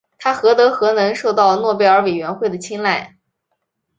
[0.17, 3.15] 他何德何能受到诺贝尔委员会的青睐。